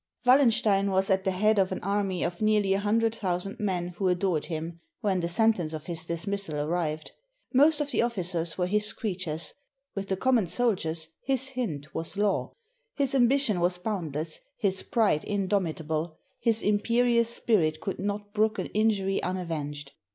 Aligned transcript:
]Wallenstein 0.25 0.89
was 0.89 1.11
at 1.11 1.25
the 1.25 1.29
head 1.29 1.59
of 1.59 1.71
an 1.71 1.79
army 1.81 2.23
of 2.23 2.41
nearly 2.41 2.73
a 2.73 2.79
hundred 2.79 3.13
thousand 3.13 3.59
men 3.59 3.89
who 3.97 4.07
adored 4.07 4.45
him, 4.47 4.79
when 5.01 5.19
the 5.19 5.29
sen 5.29 5.53
tence 5.53 5.75
of 5.75 5.85
his 5.85 6.05
dismissal 6.05 6.55
arrived. 6.55 7.11
Most 7.53 7.79
of 7.81 7.91
the 7.91 7.99
ofl&cers 7.99 8.57
were 8.57 8.65
his 8.65 8.93
creatures— 8.93 9.53
with 9.95 10.07
the 10.07 10.17
common 10.17 10.47
soldiers 10.47 11.09
his 11.23 11.49
hint 11.49 11.93
was 11.93 12.17
law. 12.17 12.51
His 12.95 13.13
ambition 13.13 13.59
was 13.59 13.77
boundless, 13.77 14.39
his 14.57 14.81
pride 14.81 15.23
indomitable, 15.23 16.17
his 16.39 16.63
imperious 16.63 17.29
spirit 17.29 17.79
could 17.79 17.99
not 17.99 18.33
brook 18.33 18.57
an 18.57 18.69
injury 18.73 19.21
unavenged. 19.21 19.91